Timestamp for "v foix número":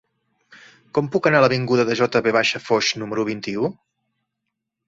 2.39-3.27